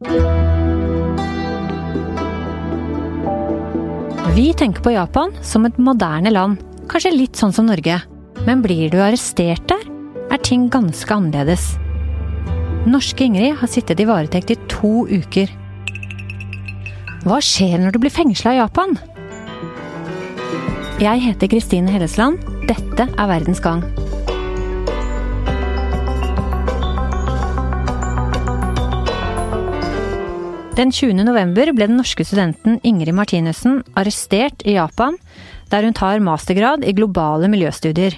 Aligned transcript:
Vi 0.00 0.08
tenker 4.56 4.80
på 4.82 4.90
Japan 4.94 5.34
som 5.44 5.66
et 5.68 5.76
moderne 5.76 6.30
land, 6.32 6.56
kanskje 6.88 7.12
litt 7.12 7.36
sånn 7.36 7.52
som 7.52 7.68
Norge. 7.68 8.00
Men 8.46 8.62
blir 8.64 8.88
du 8.88 8.96
arrestert 9.04 9.60
der, 9.68 9.84
er 10.32 10.40
ting 10.40 10.72
ganske 10.72 11.12
annerledes. 11.12 11.76
Norske 12.88 13.28
Ingrid 13.28 13.60
har 13.60 13.68
sittet 13.68 14.00
i 14.00 14.08
varetekt 14.08 14.48
i 14.54 14.56
to 14.72 15.04
uker. 15.04 15.52
Hva 17.28 17.36
skjer 17.44 17.76
når 17.82 17.92
du 17.92 18.00
blir 18.00 18.14
fengsla 18.14 18.56
i 18.56 18.60
Japan? 18.62 18.96
Jeg 20.96 21.20
heter 21.28 21.52
Kristine 21.52 21.92
Hellesland. 21.92 22.40
Dette 22.72 23.04
er 23.04 23.28
Verdens 23.28 23.60
gang. 23.60 23.84
Den 30.80 30.94
20. 30.96 31.26
november 31.28 31.68
ble 31.76 31.90
den 31.90 31.98
norske 32.00 32.24
studenten 32.24 32.78
Ingrid 32.88 33.12
Martinussen 33.12 33.82
arrestert 34.00 34.62
i 34.64 34.78
Japan, 34.78 35.18
der 35.68 35.84
hun 35.84 35.92
tar 35.92 36.22
mastergrad 36.24 36.86
i 36.88 36.94
globale 36.96 37.50
miljøstudier. 37.52 38.16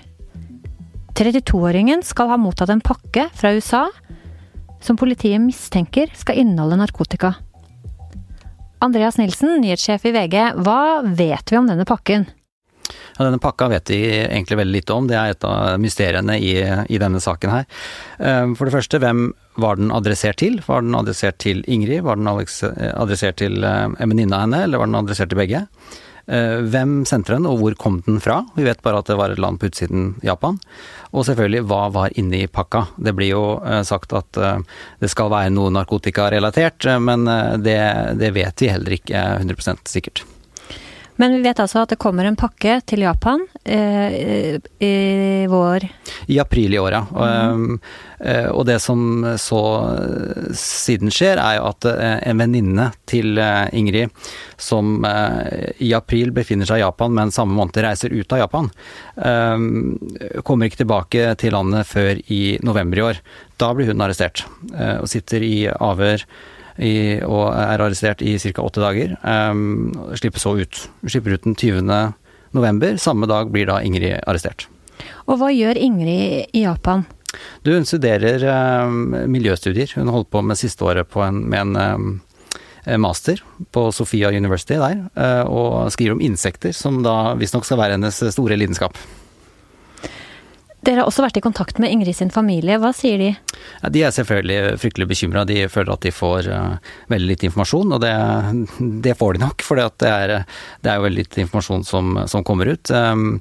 32-åringen 1.19 2.05
skal 2.07 2.31
ha 2.31 2.37
mottatt 2.39 2.71
en 2.71 2.85
pakke 2.85 3.25
fra 3.35 3.51
USA 3.57 3.89
som 4.79 4.95
politiet 5.01 5.43
mistenker 5.43 6.15
skal 6.15 6.39
inneholde 6.39 6.79
narkotika. 6.79 7.33
Andreas 8.79 9.19
Nilsen, 9.19 9.57
nyhetssjef 9.65 10.07
i 10.07 10.15
VG, 10.15 10.39
hva 10.63 11.03
vet 11.03 11.51
vi 11.51 11.59
om 11.59 11.67
denne 11.67 11.89
pakken? 11.89 12.29
Ja, 13.17 13.27
denne 13.27 13.41
pakka 13.43 13.69
vet 13.73 13.91
vi 13.93 14.01
egentlig 14.23 14.59
veldig 14.61 14.79
lite 14.79 14.97
om. 14.97 15.09
Det 15.09 15.19
er 15.19 15.35
et 15.35 15.47
av 15.47 15.81
mysteriene 15.83 16.39
i, 16.41 16.55
i, 16.63 17.01
denne 17.01 17.21
saken 17.21 17.53
her. 17.53 17.67
Eh, 18.19 18.47
for 18.57 18.69
det 18.69 18.77
første, 18.77 19.01
hvem 19.03 19.27
var 19.61 19.81
den 19.81 19.93
adressert 19.93 20.41
til? 20.41 20.63
Var 20.67 20.87
den 20.87 20.97
adressert 20.97 21.41
til 21.43 21.61
Ingrid? 21.69 22.05
Var 22.07 22.21
den 22.21 22.31
adressert 22.33 23.43
til 23.43 23.61
eh, 23.69 23.85
en 23.93 24.15
venninne 24.15 24.39
av 24.39 24.47
henne, 24.47 24.65
eller 24.67 24.81
var 24.81 24.91
den 24.91 25.03
adressert 25.03 25.33
til 25.33 25.43
begge? 25.43 25.67
Eh, 26.33 26.63
hvem 26.73 27.03
sendte 27.09 27.35
den, 27.35 27.49
og 27.51 27.61
hvor 27.61 27.77
kom 27.77 28.01
den 28.07 28.17
fra? 28.23 28.41
Vi 28.57 28.65
vet 28.65 28.81
bare 28.87 29.03
at 29.03 29.13
det 29.13 29.19
var 29.21 29.35
et 29.35 29.43
land 29.43 29.61
på 29.61 29.69
utsiden 29.69 30.15
Japan. 30.25 30.57
Og 31.13 31.29
selvfølgelig, 31.29 31.67
hva 31.69 31.85
var 31.93 32.17
inni 32.17 32.47
pakka? 32.49 32.87
Det 32.97 33.13
blir 33.19 33.35
jo 33.35 33.45
sagt 33.85 34.15
at 34.17 34.39
det 35.03 35.11
skal 35.13 35.29
være 35.35 35.53
noe 35.53 35.75
narkotikarelatert, 35.75 36.89
men 37.05 37.29
det, 37.61 37.81
det 38.23 38.33
vet 38.33 38.65
vi 38.65 38.73
heller 38.73 38.97
ikke 38.97 39.27
100% 39.43 39.93
sikkert. 39.93 40.25
Men 41.23 41.37
vi 41.37 41.43
vet 41.45 41.61
altså 41.63 41.85
at 41.85 41.93
det 41.93 42.01
kommer 42.03 42.27
en 42.27 42.39
pakke 42.39 42.81
til 42.83 43.05
Japan 43.05 43.45
eh, 43.63 44.57
i 44.83 44.95
vår 45.47 45.85
I 46.35 46.39
april 46.43 46.75
i 46.75 46.81
år, 46.83 46.97
ja. 46.97 47.03
Mm. 47.55 47.77
Eh, 48.23 48.49
og 48.51 48.65
det 48.67 48.81
som 48.83 49.23
så 49.39 49.61
siden 50.59 51.13
skjer, 51.15 51.39
er 51.39 51.59
jo 51.59 51.69
at 51.71 51.87
eh, 51.91 52.17
en 52.31 52.43
venninne 52.43 52.89
til 53.07 53.39
eh, 53.39 53.71
Ingrid, 53.79 54.11
som 54.59 55.03
i 55.83 55.91
april 55.97 56.31
befinner 56.35 56.69
seg 56.69 56.81
i 56.81 56.85
Japan, 56.85 57.15
men 57.17 57.33
samme 57.35 57.57
måned 57.57 57.79
reiser 57.83 58.15
ut 58.15 58.35
av 58.35 58.45
Japan, 58.45 58.69
kommer 60.47 60.69
ikke 60.69 60.85
tilbake 60.85 61.33
til 61.43 61.57
landet 61.57 61.89
før 61.91 62.21
i 62.31 62.61
november 62.63 63.01
i 63.01 63.05
år. 63.09 63.19
Da 63.59 63.73
blir 63.75 63.91
hun 63.91 64.05
arrestert 64.07 64.45
og 64.71 65.09
sitter 65.11 65.43
i 65.43 65.57
avhør 65.67 66.23
i, 66.79 67.21
og 67.27 67.53
er 67.53 67.83
arrestert 67.83 68.23
i 68.25 68.37
ca. 68.41 68.63
åtte 68.63 68.83
dager. 68.83 69.17
Um, 69.23 69.93
slipper 70.19 70.43
så 70.43 70.55
ut. 70.61 70.85
Slipper 71.07 71.37
ut 71.37 71.49
den 71.49 71.57
20. 71.59 71.91
november. 72.57 72.97
Samme 73.01 73.29
dag 73.31 73.53
blir 73.53 73.69
da 73.69 73.81
Ingrid 73.85 74.23
arrestert. 74.27 74.69
Og 75.27 75.39
hva 75.41 75.51
gjør 75.53 75.81
Ingrid 75.81 76.53
i 76.55 76.65
Japan? 76.65 77.07
Du, 77.65 77.73
hun 77.73 77.89
studerer 77.89 78.45
um, 78.85 79.15
miljøstudier. 79.33 79.91
Hun 79.97 80.13
holdt 80.13 80.31
på 80.33 80.43
med 80.45 80.61
siste 80.61 80.85
året 80.85 81.09
på 81.09 81.25
en, 81.25 81.45
med 81.49 81.67
en 81.67 81.81
um, 81.81 82.13
master 83.01 83.41
på 83.73 83.89
Sofia 83.95 84.33
University 84.35 84.77
der, 84.81 85.05
uh, 85.17 85.45
og 85.49 85.93
skriver 85.95 86.17
om 86.17 86.25
insekter, 86.25 86.75
som 86.77 87.01
da 87.05 87.35
visstnok 87.41 87.69
skal 87.69 87.81
være 87.81 87.99
hennes 87.99 88.23
store 88.35 88.59
lidenskap. 88.59 88.99
Dere 90.83 91.05
har 91.05 91.07
også 91.07 91.23
vært 91.23 91.37
i 91.39 91.43
kontakt 91.45 91.79
med 91.79 91.93
Ingrid 91.95 92.17
sin 92.19 92.33
familie. 92.35 92.75
Hva 92.83 92.91
sier 92.97 93.21
de? 93.21 93.29
Ja, 93.85 93.91
de 93.95 94.01
er 94.03 94.15
selvfølgelig 94.15 94.79
fryktelig 94.83 95.07
bekymra. 95.13 95.45
De 95.47 95.61
føler 95.71 95.93
at 95.95 96.03
de 96.03 96.11
får 96.11 96.49
uh, 96.51 96.95
veldig 97.13 97.29
lite 97.29 97.47
informasjon, 97.47 97.95
og 97.95 98.03
det, 98.03 98.15
det 99.05 99.15
får 99.21 99.37
de 99.37 99.45
nok. 99.45 99.63
For 99.63 99.79
det 99.79 99.87
det 100.03 100.11
er 100.91 100.97
jo 100.99 101.05
veldig 101.05 101.23
lite 101.23 101.45
informasjon 101.45 101.87
som, 101.87 102.19
som 102.27 102.43
kommer 102.43 102.73
ut. 102.75 102.91
Um, 102.91 103.37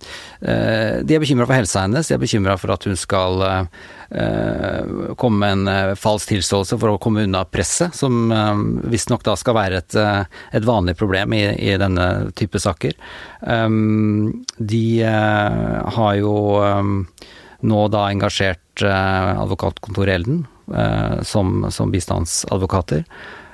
uh, 0.46 1.02
de 1.02 1.18
er 1.18 1.24
bekymra 1.24 1.50
for 1.50 1.58
helsa 1.58 1.88
hennes. 1.88 2.12
De 2.12 2.18
er 2.18 2.22
bekymra 2.22 2.60
for 2.62 2.76
at 2.76 2.86
hun 2.86 3.00
skal 3.00 3.42
uh, 3.42 3.66
komme 5.18 5.42
med 5.42 5.58
en 5.72 5.98
falsk 5.98 6.36
tilståelse 6.36 6.78
for 6.78 6.94
å 6.94 7.02
komme 7.02 7.26
unna 7.26 7.42
presset, 7.50 7.96
som 7.96 8.30
visstnok 8.92 9.24
da 9.26 9.38
skal 9.40 9.56
være 9.56 9.80
et, 9.80 9.96
et 10.52 10.66
vanlig 10.68 10.98
problem 11.00 11.34
i, 11.34 11.46
i, 11.56 11.74
denne 11.80 12.08
type 12.38 12.60
saker. 12.60 12.94
Um, 13.42 14.44
de 14.60 14.84
har 15.08 16.18
jo 16.20 16.36
um, 16.60 16.98
nå 17.68 17.86
da 17.94 18.08
engasjert 18.12 18.84
eh, 18.86 19.30
advokatkontoret 19.44 20.16
Elden 20.16 20.44
eh, 20.74 21.22
som, 21.28 21.68
som 21.72 21.94
bistandsadvokater. 21.94 23.06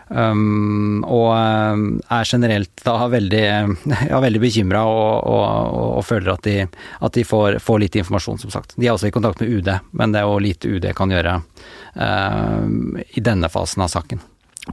Um, 0.08 1.02
og 1.04 1.34
um, 1.36 1.82
er 2.16 2.28
generelt 2.30 2.72
da 2.86 3.10
veldig, 3.12 3.42
ja, 4.12 4.20
veldig 4.24 4.40
bekymra 4.40 4.86
og, 4.88 5.28
og, 5.28 5.74
og, 5.98 6.06
føler 6.08 6.32
at 6.32 6.48
de, 6.48 6.62
at 7.04 7.18
de 7.18 7.26
får, 7.28 7.58
får, 7.60 7.82
lite 7.84 8.00
informasjon, 8.00 8.40
som 8.46 8.54
sagt. 8.54 8.78
De 8.78 8.88
er 8.88 8.96
også 8.96 9.10
i 9.10 9.16
kontakt 9.16 9.44
med 9.44 9.52
UD, 9.52 9.74
men 9.92 10.16
det 10.16 10.22
er 10.22 10.30
jo 10.30 10.40
lite 10.44 10.72
UD 10.72 10.88
kan 10.96 11.12
gjøre 11.12 11.36
uh, 11.42 12.64
i 13.20 13.24
denne 13.24 13.52
fasen 13.52 13.84
av 13.84 13.92
saken. 13.92 14.24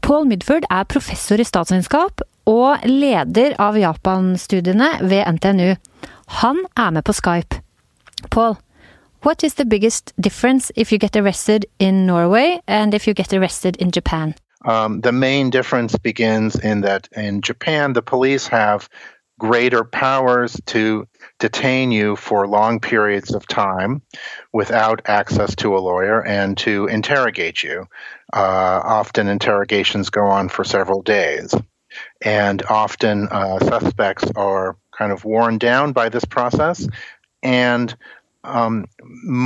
Paul 0.03 0.28
Midford 0.31 0.66
er 0.71 0.87
professor 0.91 1.43
i 1.43 1.47
statsvitenskap 1.47 2.22
og 2.51 2.87
leder 2.87 3.55
av 3.62 3.78
Japan-studiene 3.78 4.91
ved 5.03 5.27
NTNU. 5.37 5.75
Han 6.43 6.62
er 6.78 6.95
med 6.95 7.06
på 7.06 7.15
Skype. 7.16 7.59
Paul, 8.31 8.56
What 9.24 9.42
is 9.42 9.54
the 9.54 9.64
biggest 9.64 10.12
difference 10.20 10.70
if 10.76 10.92
you 10.92 10.98
get 10.98 11.16
arrested 11.16 11.64
in 11.78 12.04
Norway 12.04 12.60
and 12.68 12.92
if 12.92 13.06
you 13.06 13.14
get 13.14 13.32
arrested 13.32 13.74
in 13.76 13.90
Japan? 13.90 14.34
Um, 14.66 15.00
the 15.00 15.12
main 15.12 15.48
difference 15.48 15.96
begins 15.96 16.56
in 16.56 16.82
that 16.82 17.08
in 17.16 17.40
Japan, 17.40 17.94
the 17.94 18.02
police 18.02 18.46
have 18.48 18.86
greater 19.38 19.82
powers 19.82 20.60
to 20.66 21.08
detain 21.38 21.90
you 21.90 22.16
for 22.16 22.46
long 22.46 22.80
periods 22.80 23.34
of 23.34 23.48
time 23.48 24.02
without 24.52 25.00
access 25.06 25.54
to 25.56 25.74
a 25.74 25.80
lawyer 25.80 26.22
and 26.26 26.58
to 26.58 26.86
interrogate 26.88 27.62
you. 27.62 27.86
Uh, 28.34 28.82
often 28.84 29.26
interrogations 29.28 30.10
go 30.10 30.26
on 30.26 30.50
for 30.50 30.64
several 30.64 31.00
days. 31.00 31.54
And 32.20 32.62
often 32.68 33.28
uh, 33.28 33.58
suspects 33.60 34.30
are 34.36 34.76
kind 34.92 35.12
of 35.12 35.24
worn 35.24 35.56
down 35.56 35.92
by 35.94 36.10
this 36.10 36.26
process 36.26 36.86
and 37.42 37.96
um, 38.44 38.87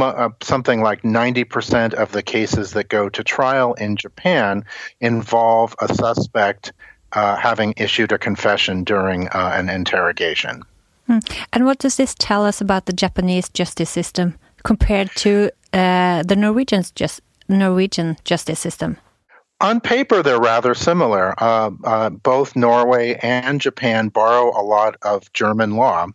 uh, 0.03 0.31
something 0.43 0.83
like 0.83 1.03
90% 1.03 1.95
of 1.95 2.13
the 2.13 2.23
cases 2.23 2.73
that 2.73 2.89
go 2.89 3.09
to 3.09 3.25
trial 3.25 3.75
in 3.75 3.97
Japan 3.97 4.65
involve 5.01 5.75
a 5.81 5.93
suspect 5.95 6.73
uh, 7.13 7.37
having 7.37 7.75
issued 7.77 8.13
a 8.13 8.19
confession 8.19 8.85
during 8.85 9.29
uh, 9.29 9.53
an 9.55 9.69
interrogation. 9.69 10.63
Hmm. 11.07 11.19
And 11.53 11.65
what 11.65 11.79
does 11.79 11.97
this 11.97 12.15
tell 12.19 12.45
us 12.45 12.61
about 12.61 12.87
the 12.87 12.93
Japanese 12.93 13.49
justice 13.49 13.89
system 13.89 14.35
compared 14.63 15.11
to 15.17 15.51
uh, 15.73 16.23
the 16.23 16.37
Norwegian, 16.37 16.85
just, 16.95 17.23
Norwegian 17.49 18.19
justice 18.25 18.61
system? 18.61 18.99
On 19.61 19.81
paper, 19.81 20.23
they're 20.23 20.39
rather 20.39 20.73
similar. 20.73 21.35
Uh, 21.43 21.71
uh, 21.83 22.11
both 22.11 22.55
Norway 22.55 23.15
and 23.23 23.61
Japan 23.61 24.09
borrow 24.09 24.51
a 24.51 24.63
lot 24.63 24.95
of 25.03 25.33
German 25.33 25.73
law, 25.73 26.07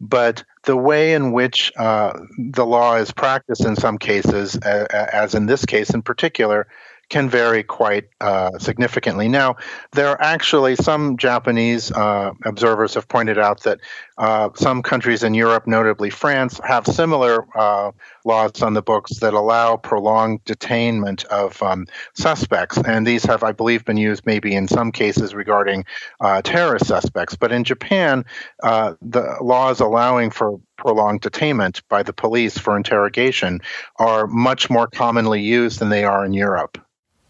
but 0.00 0.44
the 0.64 0.76
way 0.76 1.14
in 1.14 1.32
which 1.32 1.72
uh, 1.76 2.18
the 2.38 2.64
law 2.64 2.96
is 2.96 3.12
practiced 3.12 3.64
in 3.64 3.76
some 3.76 3.98
cases, 3.98 4.56
as 4.56 5.34
in 5.34 5.46
this 5.46 5.64
case 5.64 5.90
in 5.90 6.02
particular, 6.02 6.66
can 7.08 7.28
vary 7.28 7.62
quite 7.62 8.08
uh, 8.20 8.58
significantly. 8.58 9.28
Now, 9.28 9.56
there 9.92 10.08
are 10.08 10.20
actually 10.20 10.76
some 10.76 11.16
Japanese 11.16 11.92
uh, 11.92 12.32
observers 12.44 12.94
have 12.94 13.08
pointed 13.08 13.38
out 13.38 13.62
that 13.64 13.80
uh, 14.16 14.50
some 14.54 14.82
countries 14.82 15.22
in 15.22 15.34
Europe, 15.34 15.66
notably 15.66 16.10
France, 16.10 16.60
have 16.64 16.86
similar 16.86 17.46
uh, 17.56 17.92
laws 18.24 18.62
on 18.62 18.74
the 18.74 18.82
books 18.82 19.18
that 19.18 19.34
allow 19.34 19.76
prolonged 19.76 20.42
detainment 20.44 21.24
of 21.26 21.62
um, 21.62 21.86
suspects. 22.14 22.78
And 22.78 23.06
these 23.06 23.24
have, 23.24 23.42
I 23.42 23.52
believe, 23.52 23.84
been 23.84 23.96
used 23.96 24.26
maybe 24.26 24.54
in 24.54 24.66
some 24.68 24.90
cases 24.90 25.34
regarding 25.34 25.84
uh, 26.20 26.42
terrorist 26.42 26.86
suspects. 26.86 27.36
But 27.36 27.52
in 27.52 27.64
Japan, 27.64 28.24
uh, 28.62 28.94
the 29.02 29.36
laws 29.40 29.80
allowing 29.80 30.30
for 30.30 30.60
prolonged 30.76 31.22
detainment 31.22 31.82
by 31.88 32.02
the 32.02 32.12
police 32.12 32.58
for 32.58 32.76
interrogation 32.76 33.60
are 33.98 34.26
much 34.26 34.70
more 34.70 34.86
commonly 34.86 35.42
used 35.42 35.78
than 35.78 35.90
they 35.90 36.04
are 36.04 36.24
in 36.24 36.32
Europe. 36.32 36.78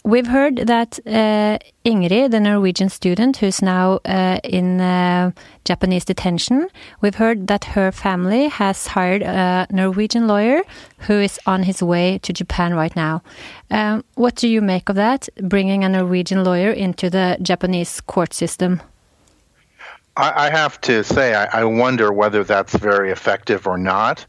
We've 0.05 0.27
heard 0.27 0.57
that 0.57 0.99
uh, 1.07 1.59
Ingrid, 1.85 2.31
the 2.31 2.41
Norwegian 2.41 2.89
student 2.89 3.39
who's 3.39 3.63
now 3.63 4.01
uh, 4.05 4.39
in 4.45 4.81
uh, 4.81 5.33
Japanese 5.65 6.05
detention, 6.05 6.69
we've 7.01 7.15
heard 7.15 7.47
that 7.47 7.65
her 7.65 7.91
family 7.91 8.49
has 8.49 8.87
hired 8.87 9.23
a 9.23 9.67
Norwegian 9.71 10.27
lawyer 10.27 10.61
who 10.99 11.15
is 11.15 11.41
on 11.47 11.63
his 11.63 11.83
way 11.83 12.19
to 12.19 12.33
Japan 12.33 12.75
right 12.75 12.95
now. 12.95 13.23
Um, 13.71 14.05
what 14.15 14.35
do 14.37 14.47
you 14.47 14.61
make 14.61 14.89
of 14.89 14.97
that, 14.97 15.29
bringing 15.41 15.85
a 15.85 15.89
Norwegian 15.89 16.45
lawyer 16.45 16.71
into 16.71 17.09
the 17.09 17.39
Japanese 17.43 18.01
court 18.03 18.35
system? 18.35 18.83
I, 20.17 20.49
have 20.51 20.81
to 20.83 21.03
say, 21.03 21.35
I 21.35 21.65
wonder 21.65 22.13
whether 22.13 22.45
that's 22.45 22.77
very 22.77 23.11
effective 23.11 23.67
or 23.67 23.77
not. 23.77 24.25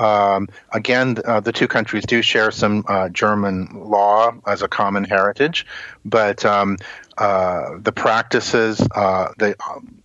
Um, 0.00 0.48
again, 0.72 1.18
uh, 1.24 1.40
the 1.40 1.52
two 1.52 1.68
countries 1.68 2.04
do 2.06 2.22
share 2.22 2.50
some 2.50 2.84
uh, 2.88 3.10
German 3.10 3.68
law 3.74 4.32
as 4.46 4.62
a 4.62 4.68
common 4.68 5.04
heritage, 5.04 5.66
but 6.06 6.44
um, 6.44 6.78
uh, 7.18 7.76
the 7.78 7.92
practices, 7.92 8.80
uh, 8.94 9.28
the 9.36 9.54
um, 9.68 10.02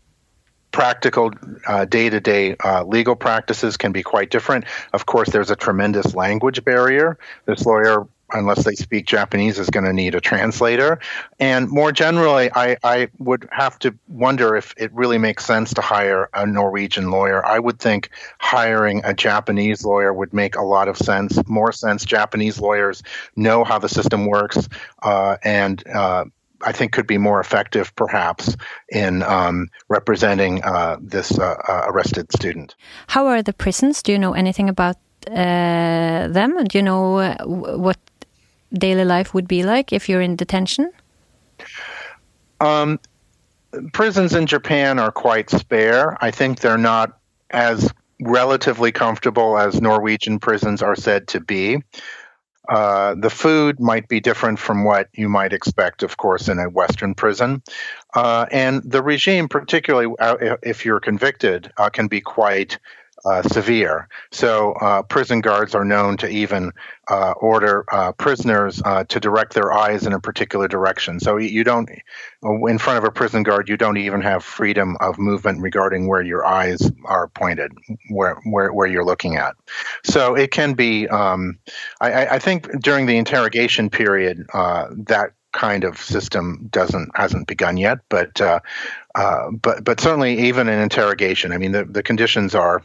practical 0.71 1.31
day 1.87 2.09
to 2.09 2.19
day 2.19 2.57
legal 2.85 3.15
practices 3.15 3.77
can 3.77 3.93
be 3.93 4.03
quite 4.03 4.29
different. 4.29 4.65
Of 4.91 5.05
course, 5.05 5.29
there's 5.29 5.49
a 5.49 5.55
tremendous 5.55 6.13
language 6.13 6.65
barrier. 6.65 7.17
This 7.45 7.65
lawyer 7.65 8.05
unless 8.33 8.63
they 8.63 8.75
speak 8.75 9.05
Japanese, 9.05 9.59
is 9.59 9.69
going 9.69 9.85
to 9.85 9.93
need 9.93 10.15
a 10.15 10.21
translator. 10.21 10.99
And 11.39 11.69
more 11.69 11.91
generally, 11.91 12.49
I, 12.55 12.77
I 12.83 13.07
would 13.19 13.47
have 13.51 13.77
to 13.79 13.95
wonder 14.07 14.55
if 14.55 14.73
it 14.77 14.91
really 14.93 15.17
makes 15.17 15.45
sense 15.45 15.73
to 15.75 15.81
hire 15.81 16.29
a 16.33 16.45
Norwegian 16.45 17.11
lawyer. 17.11 17.45
I 17.45 17.59
would 17.59 17.79
think 17.79 18.09
hiring 18.39 19.01
a 19.03 19.13
Japanese 19.13 19.85
lawyer 19.85 20.13
would 20.13 20.33
make 20.33 20.55
a 20.55 20.63
lot 20.63 20.87
of 20.87 20.97
sense, 20.97 21.39
more 21.47 21.71
sense. 21.71 22.05
Japanese 22.05 22.59
lawyers 22.59 23.03
know 23.35 23.63
how 23.63 23.79
the 23.79 23.89
system 23.89 24.25
works, 24.25 24.67
uh, 25.03 25.37
and 25.43 25.87
uh, 25.87 26.25
I 26.61 26.71
think 26.71 26.93
could 26.93 27.07
be 27.07 27.17
more 27.17 27.39
effective, 27.39 27.95
perhaps, 27.95 28.55
in 28.89 29.23
um, 29.23 29.69
representing 29.89 30.63
uh, 30.63 30.97
this 30.99 31.37
uh, 31.37 31.55
uh, 31.67 31.83
arrested 31.87 32.31
student. 32.31 32.75
How 33.07 33.27
are 33.27 33.43
the 33.43 33.53
prisons? 33.53 34.01
Do 34.01 34.11
you 34.11 34.19
know 34.19 34.33
anything 34.33 34.69
about 34.69 34.97
uh, 35.27 36.27
them? 36.27 36.63
Do 36.65 36.77
you 36.77 36.83
know 36.83 37.35
what 37.45 37.97
daily 38.75 39.05
life 39.05 39.33
would 39.33 39.47
be 39.47 39.63
like 39.63 39.91
if 39.91 40.07
you're 40.07 40.21
in 40.21 40.35
detention? 40.35 40.91
Um, 42.59 42.99
prisons 43.93 44.33
in 44.33 44.45
Japan 44.45 44.99
are 44.99 45.11
quite 45.11 45.49
spare. 45.49 46.17
I 46.23 46.31
think 46.31 46.59
they're 46.59 46.77
not 46.77 47.17
as 47.51 47.91
relatively 48.21 48.91
comfortable 48.91 49.57
as 49.57 49.81
Norwegian 49.81 50.39
prisons 50.39 50.81
are 50.81 50.95
said 50.95 51.27
to 51.29 51.39
be. 51.39 51.81
Uh, 52.67 53.15
the 53.19 53.29
food 53.29 53.79
might 53.79 54.07
be 54.07 54.19
different 54.19 54.57
from 54.57 54.83
what 54.83 55.07
you 55.13 55.29
might 55.29 55.53
expect, 55.53 56.01
of 56.01 56.17
course, 56.17 56.47
in 56.47 56.57
a 56.57 56.69
Western 56.69 57.13
prison. 57.13 57.61
Uh, 58.15 58.47
and 58.51 58.81
the 58.83 59.03
regime, 59.03 59.47
particularly 59.47 60.13
uh, 60.19 60.57
if 60.63 60.83
you're 60.83 60.99
convicted, 60.99 61.71
uh, 61.77 61.89
can 61.89 62.07
be 62.07 62.21
quite 62.21 62.79
severe. 63.43 64.07
So 64.31 64.73
uh, 64.73 65.01
prison 65.03 65.41
guards 65.41 65.73
are 65.73 65.85
known 65.85 66.17
to 66.17 66.27
even 66.27 66.71
uh, 67.07 67.33
order 67.37 67.85
uh, 67.91 68.11
prisoners 68.11 68.81
uh, 68.85 69.03
to 69.05 69.19
direct 69.19 69.53
their 69.53 69.73
eyes 69.73 70.05
in 70.05 70.13
a 70.13 70.19
particular 70.19 70.67
direction. 70.67 71.19
So 71.19 71.37
you 71.37 71.63
don't, 71.63 71.89
uh, 72.43 72.65
in 72.65 72.77
front 72.77 72.97
of 72.97 73.03
a 73.03 73.11
prison 73.11 73.43
guard, 73.43 73.69
you 73.69 73.77
don't 73.77 73.97
even 73.97 74.21
have 74.21 74.43
freedom 74.43 74.97
of 74.99 75.17
movement 75.17 75.61
regarding 75.61 76.07
where 76.07 76.21
your 76.21 76.45
eyes 76.45 76.91
are 77.05 77.27
pointed, 77.27 77.71
where 78.09 78.35
where, 78.45 78.71
where 78.73 78.87
you're 78.87 79.05
looking 79.05 79.35
at. 79.35 79.55
So 80.03 80.35
it 80.35 80.51
can 80.51 80.73
be. 80.73 81.07
Um, 81.07 81.57
I, 82.01 82.27
I, 82.27 82.39
think 82.39 82.69
during 82.81 83.05
the 83.05 83.17
interrogation 83.17 83.89
period, 83.89 84.45
that 84.53 85.31
kind 85.55 85.85
of 85.85 85.97
system 85.97 86.67
doesn't 86.69 87.09
hasn't 87.15 87.47
begun 87.47 87.77
yet, 87.77 87.99
but 88.09 88.39
uh, 88.41 88.59
uh, 89.15 89.49
but 89.51 89.83
but 89.83 89.99
certainly 89.99 90.37
even 90.47 90.67
in 90.67 90.79
interrogation, 90.79 91.53
I 91.53 91.57
mean 91.57 91.71
the, 91.71 91.85
the 91.85 92.03
conditions 92.03 92.53
are, 92.53 92.83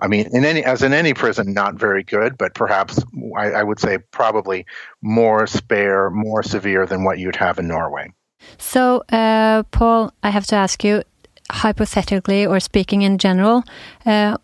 I 0.00 0.08
mean 0.08 0.28
in 0.32 0.44
any 0.44 0.64
as 0.64 0.82
in 0.82 0.92
any 0.92 1.14
prison, 1.14 1.54
not 1.54 1.74
very 1.74 2.02
good, 2.02 2.36
but 2.36 2.54
perhaps 2.54 3.02
I, 3.36 3.52
I 3.52 3.62
would 3.62 3.78
say 3.78 3.98
probably 4.10 4.66
more 5.00 5.46
spare, 5.46 6.10
more 6.10 6.42
severe 6.42 6.86
than 6.86 7.04
what 7.04 7.18
you'd 7.18 7.36
have 7.36 7.58
in 7.58 7.68
Norway. 7.68 8.12
So, 8.58 9.04
uh, 9.10 9.62
Paul, 9.70 10.12
I 10.22 10.30
have 10.30 10.46
to 10.46 10.56
ask 10.56 10.82
you, 10.82 11.02
hypothetically 11.50 12.46
or 12.46 12.58
speaking 12.58 13.02
in 13.02 13.18
general, 13.18 13.62
uh, 14.06 14.36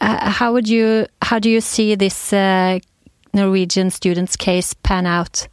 how 0.00 0.52
would 0.52 0.68
you 0.68 1.06
how 1.22 1.38
do 1.38 1.48
you 1.48 1.60
see 1.60 1.94
this 1.94 2.32
uh, 2.32 2.80
Norwegian 3.32 3.90
student's 3.90 4.36
case 4.36 4.74
pan 4.74 5.06
out? 5.06 5.46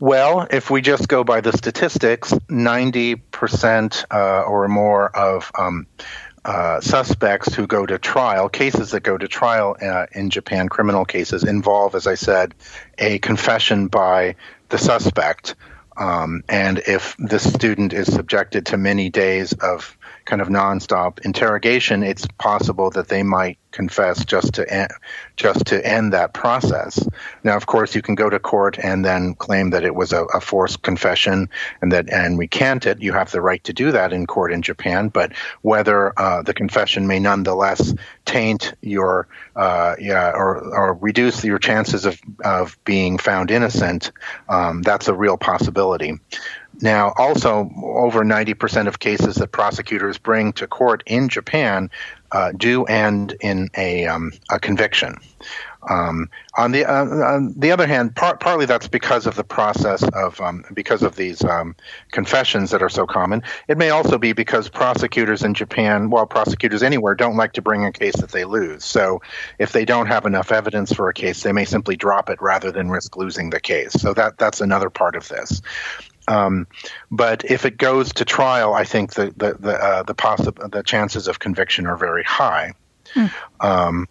Well, 0.00 0.46
if 0.50 0.70
we 0.70 0.80
just 0.80 1.08
go 1.08 1.24
by 1.24 1.42
the 1.42 1.52
statistics, 1.52 2.32
90% 2.32 4.04
uh, 4.10 4.42
or 4.44 4.66
more 4.66 5.14
of 5.14 5.52
um, 5.58 5.86
uh, 6.42 6.80
suspects 6.80 7.54
who 7.54 7.66
go 7.66 7.84
to 7.84 7.98
trial, 7.98 8.48
cases 8.48 8.92
that 8.92 9.02
go 9.02 9.18
to 9.18 9.28
trial 9.28 9.76
uh, 9.82 10.06
in 10.12 10.30
Japan, 10.30 10.70
criminal 10.70 11.04
cases, 11.04 11.44
involve, 11.44 11.94
as 11.94 12.06
I 12.06 12.14
said, 12.14 12.54
a 12.96 13.18
confession 13.18 13.88
by 13.88 14.36
the 14.70 14.78
suspect. 14.78 15.54
Um, 15.98 16.44
and 16.48 16.78
if 16.78 17.14
the 17.18 17.38
student 17.38 17.92
is 17.92 18.10
subjected 18.10 18.64
to 18.66 18.78
many 18.78 19.10
days 19.10 19.52
of 19.52 19.98
kind 20.30 20.40
of 20.40 20.48
nonstop 20.48 21.18
interrogation, 21.24 22.04
it's 22.04 22.24
possible 22.38 22.88
that 22.90 23.08
they 23.08 23.24
might 23.24 23.58
confess 23.72 24.24
just 24.24 24.54
to 24.54 24.72
end, 24.72 24.90
just 25.36 25.66
to 25.66 25.84
end 25.84 26.12
that 26.12 26.32
process. 26.32 27.04
Now, 27.42 27.56
of 27.56 27.66
course, 27.66 27.96
you 27.96 28.02
can 28.02 28.14
go 28.14 28.30
to 28.30 28.38
court 28.38 28.78
and 28.78 29.04
then 29.04 29.34
claim 29.34 29.70
that 29.70 29.82
it 29.82 29.96
was 29.96 30.12
a, 30.12 30.24
a, 30.26 30.40
forced 30.40 30.82
confession 30.82 31.48
and 31.82 31.90
that 31.90 32.08
and 32.10 32.38
recant 32.38 32.86
it. 32.86 33.02
You 33.02 33.12
have 33.12 33.32
the 33.32 33.40
right 33.40 33.62
to 33.64 33.72
do 33.72 33.90
that 33.90 34.12
in 34.12 34.26
court 34.26 34.52
in 34.52 34.62
Japan, 34.62 35.08
but 35.08 35.32
whether 35.62 36.18
uh, 36.18 36.42
the 36.42 36.54
confession 36.54 37.08
may 37.08 37.18
nonetheless 37.18 37.92
taint 38.24 38.74
your 38.82 39.26
uh, 39.56 39.96
yeah 39.98 40.30
or, 40.30 40.58
or 40.74 40.94
reduce 40.94 41.42
your 41.44 41.58
chances 41.58 42.06
of 42.06 42.20
of 42.44 42.78
being 42.84 43.18
found 43.18 43.50
innocent, 43.50 44.12
um, 44.48 44.82
that's 44.82 45.08
a 45.08 45.14
real 45.14 45.36
possibility. 45.36 46.18
Now, 46.82 47.12
also, 47.16 47.70
over 47.82 48.24
90% 48.24 48.86
of 48.86 48.98
cases 49.00 49.36
that 49.36 49.52
prosecutors 49.52 50.18
bring 50.18 50.52
to 50.54 50.66
court 50.66 51.02
in 51.06 51.28
Japan 51.28 51.90
uh, 52.32 52.52
do 52.56 52.84
end 52.84 53.36
in 53.40 53.68
a, 53.76 54.06
um, 54.06 54.32
a 54.50 54.58
conviction. 54.58 55.16
Um, 55.88 56.28
on 56.58 56.72
the 56.72 56.84
uh, 56.84 57.04
on 57.04 57.54
the 57.56 57.72
other 57.72 57.86
hand, 57.86 58.14
par- 58.14 58.36
partly 58.36 58.66
that's 58.66 58.86
because 58.86 59.26
of 59.26 59.34
the 59.36 59.44
process 59.44 60.02
of 60.12 60.38
um, 60.40 60.62
because 60.74 61.02
of 61.02 61.16
these 61.16 61.42
um, 61.42 61.74
confessions 62.10 62.70
that 62.70 62.82
are 62.82 62.90
so 62.90 63.06
common. 63.06 63.42
It 63.66 63.78
may 63.78 63.88
also 63.88 64.18
be 64.18 64.34
because 64.34 64.68
prosecutors 64.68 65.42
in 65.42 65.54
Japan, 65.54 66.10
well, 66.10 66.26
prosecutors 66.26 66.82
anywhere, 66.82 67.14
don't 67.14 67.36
like 67.36 67.54
to 67.54 67.62
bring 67.62 67.86
a 67.86 67.92
case 67.92 68.16
that 68.16 68.32
they 68.32 68.44
lose. 68.44 68.84
So 68.84 69.22
if 69.58 69.72
they 69.72 69.86
don't 69.86 70.06
have 70.06 70.26
enough 70.26 70.52
evidence 70.52 70.92
for 70.92 71.08
a 71.08 71.14
case, 71.14 71.42
they 71.42 71.52
may 71.52 71.64
simply 71.64 71.96
drop 71.96 72.28
it 72.28 72.42
rather 72.42 72.70
than 72.70 72.90
risk 72.90 73.16
losing 73.16 73.48
the 73.48 73.60
case. 73.60 73.92
So 73.92 74.12
that 74.12 74.36
that's 74.36 74.60
another 74.60 74.90
part 74.90 75.16
of 75.16 75.28
this. 75.28 75.62
Um, 76.30 76.66
but 77.10 77.44
if 77.44 77.66
it 77.66 77.76
goes 77.76 78.12
to 78.14 78.24
trial, 78.24 78.72
I 78.72 78.84
think 78.84 79.14
the 79.14 79.34
the 79.36 79.56
the 79.58 79.74
uh, 79.74 80.02
the, 80.04 80.14
possi- 80.14 80.70
the 80.70 80.82
chances 80.82 81.28
of 81.28 81.38
conviction 81.38 81.86
are 81.86 81.96
very 81.96 82.22
high, 82.22 82.72
hmm. 83.14 83.26
um, 83.60 84.06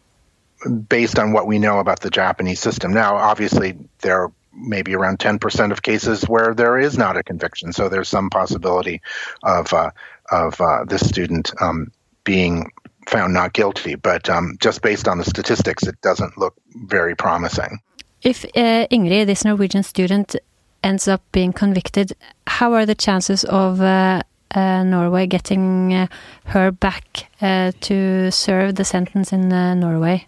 based 0.89 1.17
on 1.17 1.31
what 1.31 1.47
we 1.47 1.59
know 1.59 1.79
about 1.79 2.01
the 2.01 2.09
Japanese 2.09 2.59
system. 2.59 2.93
Now, 2.93 3.15
obviously, 3.15 3.77
there 3.99 4.23
are 4.23 4.31
maybe 4.53 4.93
around 4.95 5.19
ten 5.19 5.39
percent 5.39 5.71
of 5.71 5.81
cases 5.81 6.27
where 6.27 6.53
there 6.53 6.77
is 6.77 6.97
not 6.97 7.15
a 7.15 7.23
conviction, 7.23 7.71
so 7.71 7.87
there's 7.87 8.09
some 8.09 8.29
possibility 8.29 9.01
of 9.43 9.73
uh, 9.73 9.91
of 10.29 10.59
uh, 10.59 10.83
this 10.85 11.07
student 11.07 11.51
um, 11.61 11.87
being 12.25 12.69
found 13.07 13.33
not 13.33 13.53
guilty. 13.53 13.95
But 13.95 14.29
um, 14.29 14.57
just 14.59 14.81
based 14.81 15.07
on 15.07 15.17
the 15.19 15.25
statistics, 15.25 15.83
it 15.87 16.01
doesn't 16.01 16.37
look 16.37 16.55
very 16.87 17.15
promising. 17.15 17.79
If 18.21 18.43
uh, 18.43 18.87
Ingrid, 18.91 19.27
this 19.27 19.45
Norwegian 19.45 19.83
student, 19.83 20.35
ends 20.83 21.07
up 21.07 21.21
being 21.31 21.53
convicted, 21.53 22.13
how 22.47 22.73
are 22.73 22.85
the 22.85 22.95
chances 22.95 23.43
of 23.45 23.81
uh, 23.81 24.23
uh, 24.55 24.83
Norway 24.83 25.27
getting 25.27 25.93
uh, 25.93 26.07
her 26.45 26.71
back 26.71 27.29
uh, 27.41 27.71
to 27.81 28.31
serve 28.31 28.75
the 28.75 28.85
sentence 28.85 29.31
in 29.31 29.51
uh, 29.51 29.73
Norway? 29.75 30.27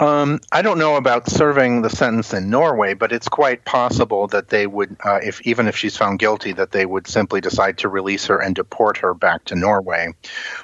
Um, 0.00 0.38
I 0.52 0.62
don't 0.62 0.78
know 0.78 0.94
about 0.94 1.28
serving 1.28 1.82
the 1.82 1.90
sentence 1.90 2.32
in 2.32 2.50
Norway, 2.50 2.94
but 2.94 3.10
it's 3.10 3.28
quite 3.28 3.64
possible 3.64 4.28
that 4.28 4.48
they 4.48 4.68
would, 4.68 4.96
uh, 5.04 5.18
if 5.20 5.40
even 5.42 5.66
if 5.66 5.76
she's 5.76 5.96
found 5.96 6.20
guilty, 6.20 6.52
that 6.52 6.70
they 6.70 6.86
would 6.86 7.08
simply 7.08 7.40
decide 7.40 7.78
to 7.78 7.88
release 7.88 8.26
her 8.26 8.38
and 8.38 8.54
deport 8.54 8.96
her 8.98 9.12
back 9.12 9.44
to 9.46 9.56
Norway. 9.56 10.14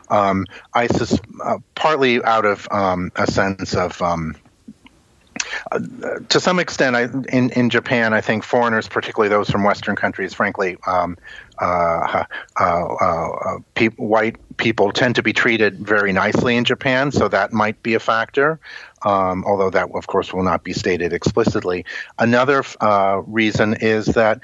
Um, 0.09 0.47
partly 1.75 2.23
out 2.23 2.45
of 2.45 2.69
um, 2.71 3.11
a 3.17 3.27
sense 3.27 3.75
of 3.75 4.01
um, 4.01 4.37
Uh, 5.73 5.81
to 6.29 6.41
some 6.41 6.59
extent, 6.59 6.97
I, 6.97 7.05
in 7.29 7.51
in 7.51 7.71
Japan, 7.71 8.13
I 8.13 8.21
think 8.21 8.45
foreigners, 8.45 8.89
particularly 8.89 9.29
those 9.29 9.51
from 9.51 9.65
Western 9.65 9.97
countries, 9.97 10.35
frankly, 10.35 10.77
um, 10.87 11.17
uh, 11.61 12.25
uh, 12.61 12.65
uh, 12.65 13.59
pe- 13.75 13.89
white 13.91 14.37
people 14.57 14.93
tend 14.93 15.17
to 15.17 15.23
be 15.23 15.33
treated 15.33 15.79
very 15.79 16.13
nicely 16.13 16.57
in 16.57 16.65
Japan, 16.65 17.13
so 17.13 17.29
that 17.29 17.53
might 17.53 17.83
be 17.83 17.95
a 17.95 18.01
factor. 18.01 18.61
Um, 19.03 19.45
although 19.45 19.71
that, 19.71 19.91
of 19.95 20.07
course, 20.07 20.33
will 20.33 20.43
not 20.43 20.65
be 20.65 20.73
stated 20.73 21.13
explicitly. 21.13 21.85
Another 22.19 22.63
reason 23.27 23.75
is 23.75 24.07
that 24.07 24.41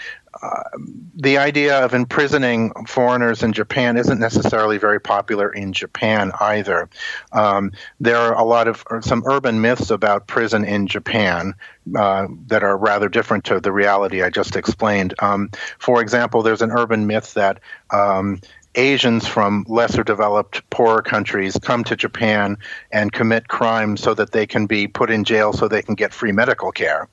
the 1.15 1.39
idea 1.39 1.85
of 1.85 1.93
imprisoning 1.93 2.73
foreigners 2.87 3.43
in 3.43 3.53
Japan 3.53 3.97
isn't 3.97 4.19
necessarily 4.19 4.79
very 4.79 5.01
popular 5.01 5.51
in 5.53 5.73
Japan 5.73 6.33
either. 6.41 6.89
Um, 7.33 7.73
there 8.01 8.17
are 8.17 8.35
a 8.35 8.45
lot 8.45 8.67
of 8.67 8.85
some 9.03 9.23
urban 9.27 9.61
myths 9.61 9.91
about 9.91 10.27
prison 10.27 10.65
in 10.65 10.87
Japan 10.87 11.55
uh, 11.97 12.27
that 12.47 12.63
are 12.63 12.77
rather 12.77 13.09
different 13.09 13.45
to 13.45 13.61
the 13.61 13.73
reality 13.73 14.23
I 14.23 14.31
just 14.31 14.57
explained. 14.57 15.15
Um, 15.19 15.51
for 15.79 16.01
example, 16.01 16.43
there's 16.43 16.63
an 16.63 16.71
urban 16.71 17.07
myth 17.07 17.35
that 17.35 17.61
um, 17.91 18.41
Asians 18.77 19.27
from 19.27 19.67
lesser 19.69 20.05
developed, 20.05 20.69
poorer 20.71 21.03
countries 21.03 21.59
come 21.61 21.85
to 21.85 21.97
Japan 21.97 22.57
and 22.93 23.13
commit 23.13 23.49
crimes 23.49 24.01
so 24.01 24.15
that 24.15 24.33
they 24.33 24.47
can 24.47 24.67
be 24.67 24.87
put 24.87 25.11
in 25.11 25.25
jail 25.25 25.53
so 25.53 25.69
they 25.69 25.83
can 25.83 25.97
get 25.97 26.15
free 26.15 26.33
medical 26.33 26.73
care 26.73 27.09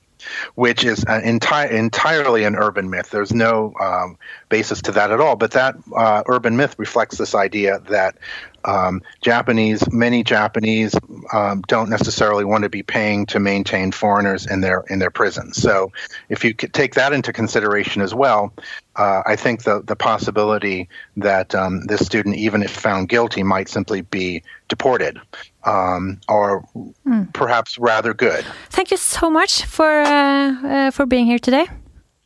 which 0.54 0.84
is 0.84 1.04
an 1.04 1.40
enti- 1.40 1.70
entirely 1.70 2.44
an 2.44 2.56
urban 2.56 2.90
myth. 2.90 3.10
There's 3.10 3.32
no 3.32 3.72
um, 3.80 4.18
basis 4.48 4.82
to 4.82 4.92
that 4.92 5.10
at 5.10 5.20
all. 5.20 5.36
But 5.36 5.52
that 5.52 5.76
uh, 5.94 6.22
urban 6.26 6.56
myth 6.56 6.74
reflects 6.78 7.18
this 7.18 7.34
idea 7.34 7.80
that 7.90 8.16
um, 8.64 9.02
Japanese, 9.20 9.90
many 9.92 10.22
Japanese, 10.22 10.94
um, 11.32 11.62
don't 11.68 11.88
necessarily 11.88 12.44
want 12.44 12.64
to 12.64 12.68
be 12.68 12.82
paying 12.82 13.26
to 13.26 13.38
maintain 13.38 13.92
foreigners 13.92 14.46
in 14.46 14.60
their 14.60 14.84
in 14.90 14.98
their 14.98 15.10
prisons. 15.10 15.56
So, 15.56 15.92
if 16.28 16.44
you 16.44 16.52
take 16.54 16.94
that 16.94 17.12
into 17.12 17.32
consideration 17.32 18.02
as 18.02 18.14
well, 18.14 18.52
uh, 18.96 19.22
I 19.26 19.36
think 19.36 19.62
the 19.62 19.82
the 19.82 19.96
possibility 19.96 20.88
that 21.16 21.54
um, 21.54 21.86
this 21.86 22.04
student, 22.04 22.36
even 22.36 22.62
if 22.62 22.70
found 22.70 23.08
guilty, 23.08 23.42
might 23.42 23.68
simply 23.68 24.02
be 24.02 24.42
deported, 24.68 25.20
um, 25.64 26.20
or 26.28 26.64
mm. 27.06 27.32
perhaps 27.32 27.78
rather 27.78 28.12
good. 28.14 28.44
Thank 28.70 28.90
you 28.90 28.96
so 28.96 29.30
much 29.30 29.64
for 29.64 30.00
uh, 30.00 30.66
uh, 30.66 30.90
for 30.90 31.06
being 31.06 31.26
here 31.26 31.38
today. 31.38 31.66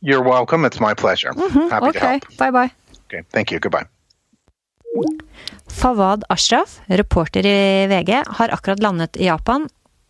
You're 0.01 0.23
welcome. 0.23 0.65
It's 0.65 0.79
my 0.79 0.93
pleasure. 0.93 1.31
Mm 1.33 1.49
-hmm. 1.51 1.69
Happy 1.69 1.87
okay. 1.87 1.99
to 1.99 2.05
help. 2.07 2.37
Bye 2.37 2.51
bye. 2.51 2.71
Okay. 3.07 3.23
Thank 3.31 3.49
you. 3.51 3.59
Goodbye. 3.59 3.87
Fawad 5.73 6.23
Ashraf, 6.29 6.79
reporter 6.85 7.45
i 7.45 7.87
VG, 7.87 8.23
har 8.27 8.53
akkurat 8.53 8.81
landet 8.83 9.17
i 9.17 9.25
Japan, 9.25 9.65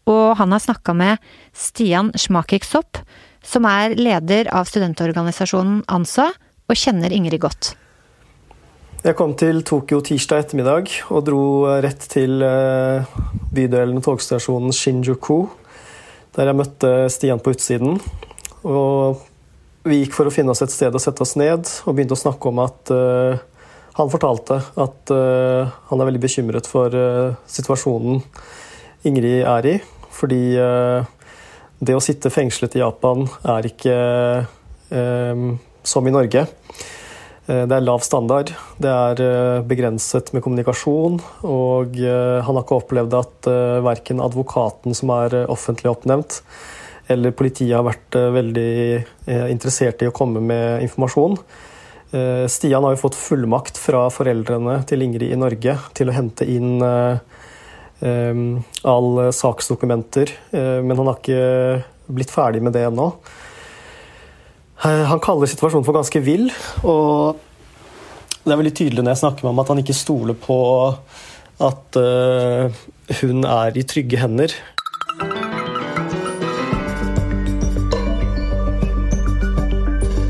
og 0.10 0.36
han 0.38 0.52
har 0.52 0.60
snakka 0.60 0.94
med 0.94 1.22
Stian 1.56 2.12
Schmakik 2.16 2.68
Sopp, 2.68 3.00
som 3.44 3.66
er 3.68 3.96
leder 3.96 4.50
av 4.52 4.68
studentorganisasjonen 4.68 5.84
ANSA, 5.88 6.30
og 6.68 6.80
kjenner 6.80 7.16
Ingrid 7.16 7.42
godt. 7.44 7.74
Jeg 9.04 9.18
kom 9.20 9.34
til 9.36 9.60
Tokyo 9.68 10.00
tirsdag 10.00 10.46
ettermiddag 10.46 10.92
og 11.12 11.25
dro 11.28 11.44
rett 11.84 12.06
til 12.12 12.40
eh, 12.46 13.16
bydelen 13.52 14.00
og 14.00 14.06
togstasjonen 14.06 14.72
Shinjuku, 14.72 15.42
der 16.38 16.50
jeg 16.50 16.60
møtte 16.60 16.92
Stian 17.12 17.44
på 17.44 17.52
utsiden. 17.52 18.00
Og 18.63 19.20
vi 19.84 20.00
gikk 20.00 20.16
for 20.16 20.30
å 20.30 20.32
finne 20.32 20.56
oss 20.56 20.63
et 20.63 20.72
sted 20.72 20.96
å 20.96 21.02
sette 21.04 21.24
oss 21.25 21.36
ned, 21.40 21.68
og 21.84 21.98
begynte 21.98 22.16
å 22.16 22.24
snakke 22.24 22.48
om 22.48 22.63
at 22.63 22.94
uh, 22.96 23.44
han 23.94 24.10
fortalte 24.10 24.58
at 24.82 25.12
uh, 25.14 25.70
han 25.90 26.02
er 26.02 26.10
veldig 26.10 26.22
bekymret 26.24 26.70
for 26.70 26.94
uh, 26.98 27.36
situasjonen 27.50 28.24
Ingrid 29.06 29.44
er 29.46 29.68
i. 29.70 29.76
Fordi 30.14 30.42
uh, 30.58 31.06
det 31.84 31.98
å 31.98 32.02
sitte 32.02 32.32
fengslet 32.34 32.78
i 32.78 32.84
Japan 32.84 33.28
er 33.56 33.68
ikke 33.68 33.96
som 34.94 36.06
i 36.06 36.12
Norge. 36.14 36.44
Det 37.48 37.76
er 37.76 37.84
lav 37.84 38.04
standard, 38.06 38.52
det 38.78 38.92
er 38.92 39.64
begrenset 39.66 40.30
med 40.36 40.44
kommunikasjon, 40.46 41.18
og 41.50 41.98
han 41.98 42.46
har 42.46 42.62
ikke 42.62 42.78
opplevd 42.78 43.18
at 43.18 43.50
verken 43.84 44.22
advokaten 44.22 44.94
som 44.96 45.12
er 45.16 45.36
offentlig 45.52 45.90
oppnevnt, 45.90 46.44
eller 47.10 47.34
politiet 47.36 47.74
har 47.74 47.88
vært 47.88 48.20
veldig 48.38 48.76
interessert 49.50 50.06
i 50.06 50.12
å 50.12 50.16
komme 50.16 50.46
med 50.46 50.86
informasjon. 50.86 51.40
Eh, 52.13 52.48
Stian 52.48 52.84
har 52.84 52.93
jo 52.93 53.01
fått 53.01 53.17
fullmakt 53.17 53.79
fra 53.82 54.05
foreldrene 54.13 54.77
til 54.89 55.01
Ingrid 55.01 55.34
i 55.34 55.39
Norge 55.39 55.74
til 55.98 56.12
å 56.12 56.13
hente 56.13 56.46
inn 56.46 56.75
eh, 56.86 57.39
eh, 58.05 58.43
alle 58.86 59.32
saksdokumenter, 59.34 60.36
men 60.53 60.93
han 61.00 61.10
har 61.10 61.17
ikke 61.17 62.13
blitt 62.13 62.34
ferdig 62.34 62.62
med 62.62 62.75
det 62.75 62.84
ennå. 62.86 63.08
Han 64.84 65.22
kaller 65.24 65.48
situasjonen 65.48 65.86
for 65.88 65.96
ganske 65.96 66.20
vill, 66.25 66.50
og 66.84 67.39
det 68.43 68.51
er 68.51 68.60
veldig 68.60 68.74
tydelig 68.75 69.05
når 69.05 69.13
jeg 69.13 69.22
snakker 69.22 69.46
med 69.46 69.53
ham 69.53 69.62
at 69.63 69.72
han 69.72 69.79
ikke 69.79 69.96
stoler 69.96 70.36
på 70.36 70.58
at 71.63 71.98
hun 73.22 73.48
er 73.48 73.79
i 73.79 73.86
trygge 73.88 74.20
hender. 74.20 74.58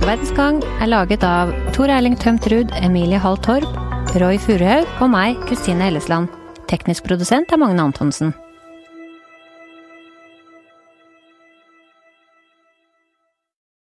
Verdensgang 0.03 0.57
er 0.83 0.89
laget 0.91 1.23
av 1.23 1.53
Tor 1.71 1.87
Erling 1.87 2.17
Tømt 2.19 2.43
Ruud, 2.51 2.73
Emilie 2.83 3.21
Hall 3.23 3.37
Torp, 3.39 3.69
Roy 4.19 4.35
Furuhaug 4.35 4.89
og 4.99 5.13
meg, 5.13 5.39
Kristine 5.47 5.87
Ellesland. 5.87 6.27
Teknisk 6.67 7.07
produsent 7.07 7.55
er 7.55 7.61
Magne 7.61 7.85
Antonsen. 7.87 8.33